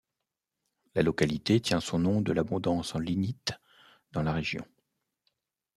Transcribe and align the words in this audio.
La 0.95 1.03
localité 1.03 1.59
tient 1.59 1.79
son 1.79 1.99
nom 1.99 2.21
de 2.21 2.31
l’abondance 2.33 2.95
en 2.95 2.99
lignite 2.99 3.53
dans 4.13 4.23
la 4.23 4.33
région. 4.33 4.65